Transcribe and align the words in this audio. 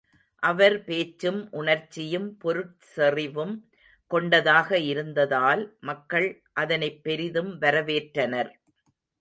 அவர் 0.43 0.83
பேச்சும் 0.83 1.47
உணர்ச்சியும், 1.51 2.37
பொருட்செறிவும் 2.43 3.53
கொண்டதாக 4.07 4.77
இருந்ததால், 4.77 5.77
மக்கள் 5.79 6.43
அதனைப் 6.53 7.03
பெரிதும் 7.03 7.61
வரவேற்றனர். 7.61 8.51